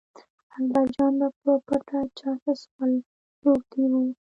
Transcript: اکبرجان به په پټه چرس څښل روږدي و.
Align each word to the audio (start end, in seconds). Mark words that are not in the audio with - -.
اکبرجان 0.55 1.11
به 1.19 1.27
په 1.41 1.51
پټه 1.65 1.99
چرس 2.17 2.59
څښل 2.63 2.91
روږدي 3.43 3.83
و. 3.91 3.93